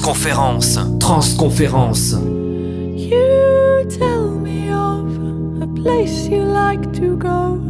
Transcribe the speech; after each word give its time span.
Transconférence. 0.00 0.78
Transconférence. 0.98 2.12
You 2.96 3.86
tell 3.90 4.30
me 4.30 4.70
of 4.70 5.62
a 5.62 5.66
place 5.66 6.26
you 6.26 6.42
like 6.42 6.90
to 6.94 7.18
go. 7.18 7.60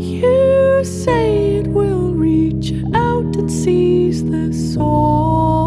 You 0.00 0.82
say 0.84 1.56
it 1.58 1.66
will 1.66 2.14
reach 2.14 2.72
out 2.94 3.36
and 3.36 3.52
seize 3.52 4.24
the 4.24 4.54
sorrow. 4.54 5.57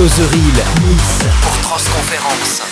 Closeril, 0.00 0.54
Nice, 0.82 1.26
pour 1.42 1.60
Transconférence. 1.60 2.69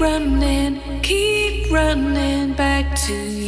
running, 0.00 0.80
keep 1.02 1.70
running 1.70 2.54
back 2.54 2.94
to 3.06 3.14
you. 3.14 3.41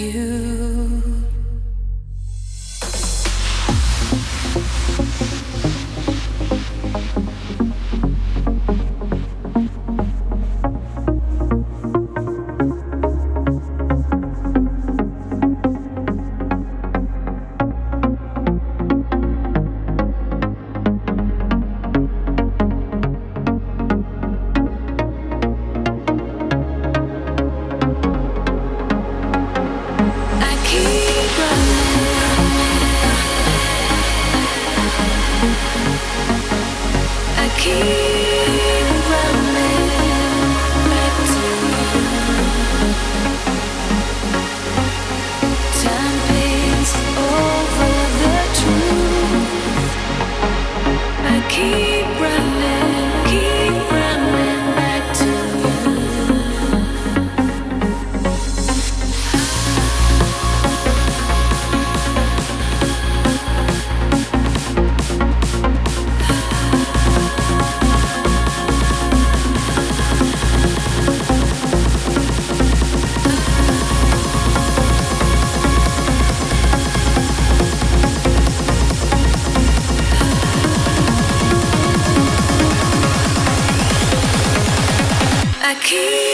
keep 85.84 86.33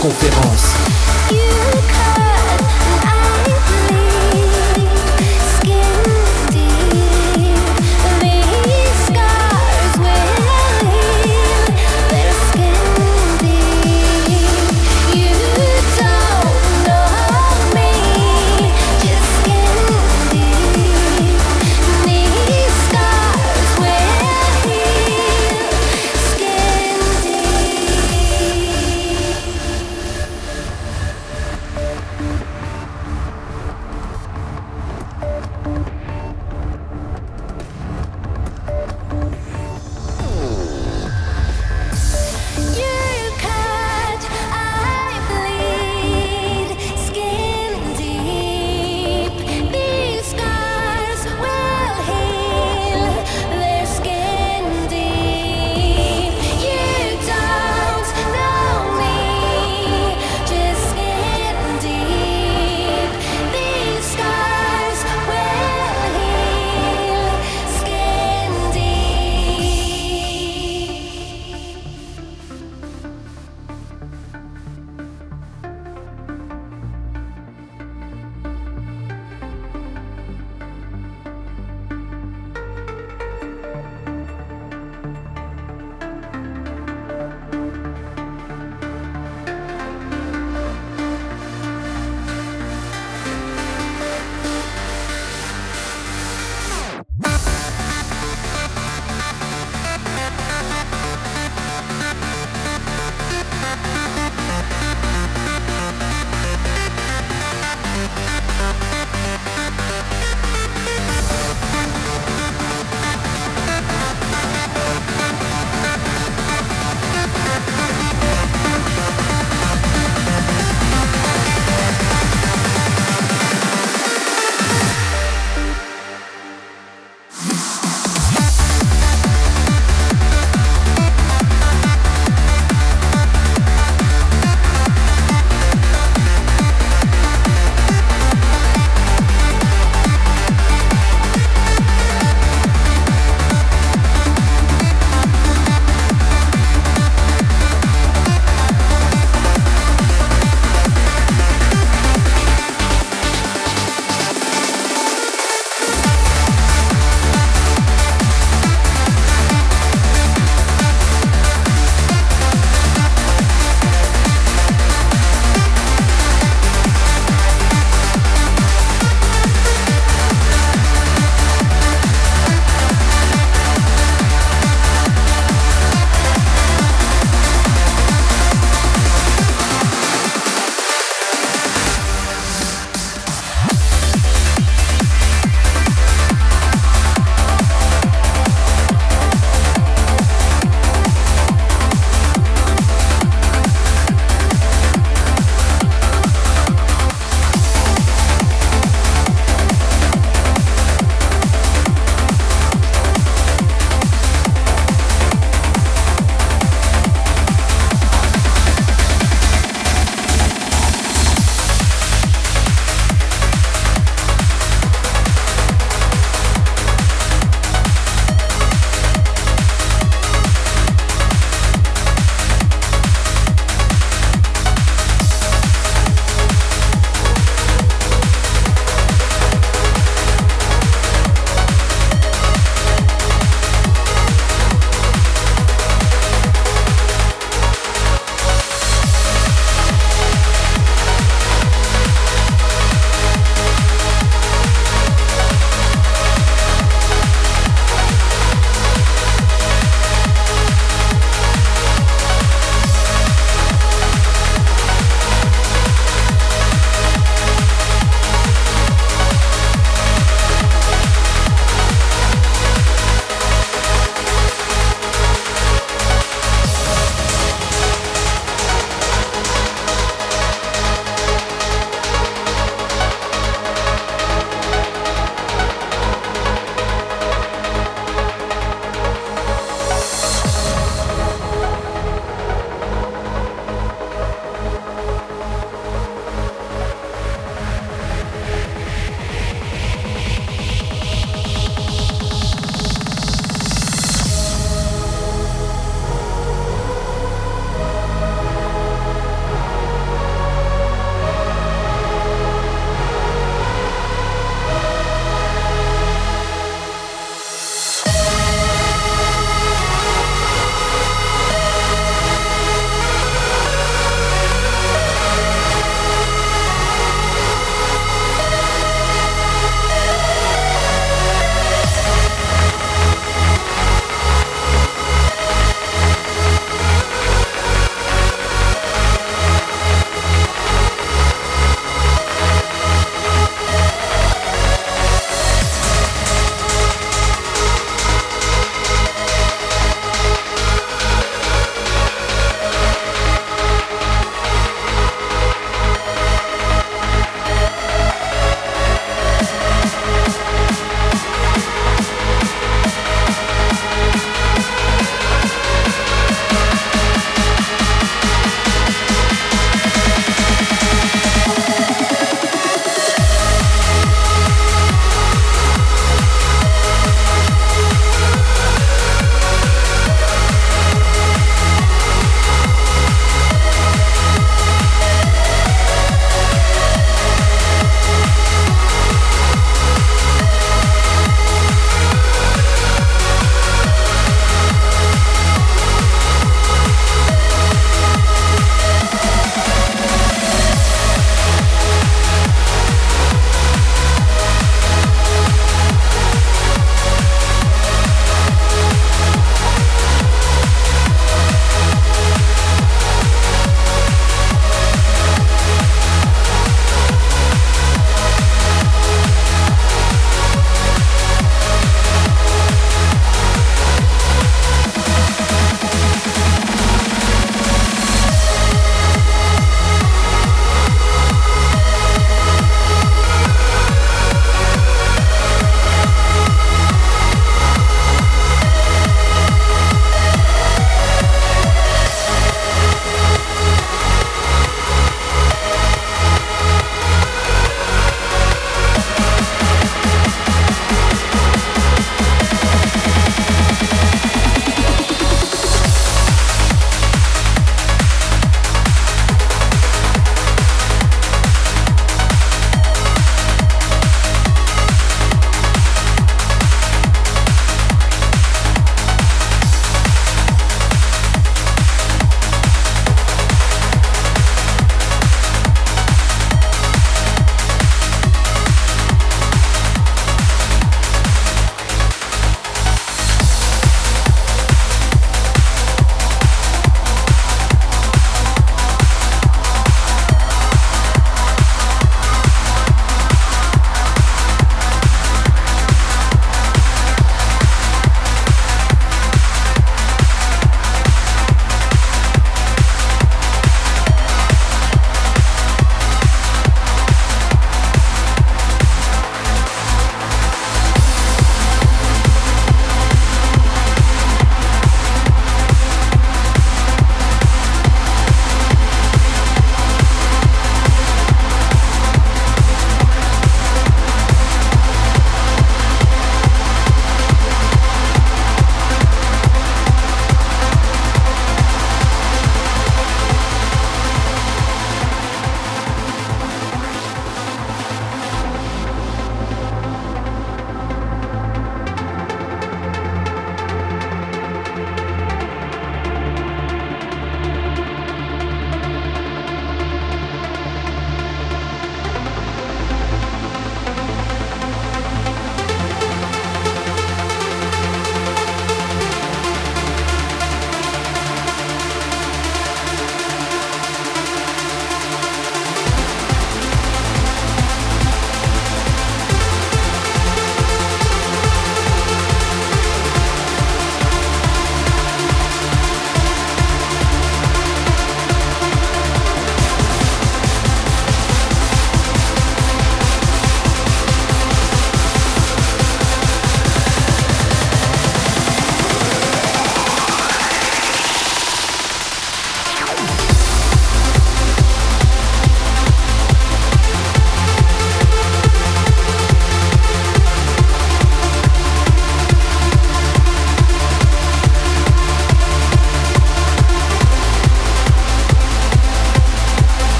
conférence. 0.00 0.76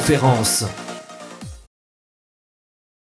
Transconférence. 0.00 0.64
Transconférence. 0.64 0.79